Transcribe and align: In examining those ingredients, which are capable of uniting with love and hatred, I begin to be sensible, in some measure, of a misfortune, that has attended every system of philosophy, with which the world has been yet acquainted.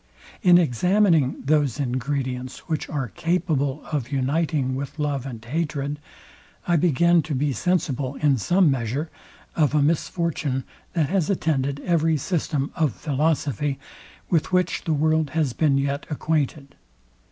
In 0.41 0.57
examining 0.57 1.43
those 1.45 1.79
ingredients, 1.79 2.67
which 2.67 2.89
are 2.89 3.09
capable 3.09 3.83
of 3.91 4.11
uniting 4.11 4.73
with 4.73 4.97
love 4.97 5.27
and 5.27 5.45
hatred, 5.45 5.99
I 6.67 6.75
begin 6.75 7.21
to 7.21 7.35
be 7.35 7.53
sensible, 7.53 8.15
in 8.15 8.39
some 8.39 8.71
measure, 8.71 9.11
of 9.55 9.75
a 9.75 9.81
misfortune, 9.83 10.63
that 10.93 11.09
has 11.09 11.29
attended 11.29 11.81
every 11.81 12.17
system 12.17 12.71
of 12.75 12.93
philosophy, 12.93 13.77
with 14.27 14.51
which 14.51 14.85
the 14.85 14.93
world 14.93 15.29
has 15.37 15.53
been 15.53 15.77
yet 15.77 16.07
acquainted. 16.09 16.73